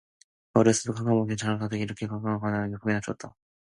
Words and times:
그가 0.47 0.61
어려서부터 0.61 0.95
캄캄한 1.03 1.17
방에서 1.27 1.35
자란 1.37 1.59
까닭에 1.59 1.79
이렇게 1.83 2.07
캄캄한 2.07 2.39
가운데 2.39 2.57
앉은 2.57 2.71
것이 2.71 2.79
퍽으나 2.81 3.01
좋았다. 3.01 3.35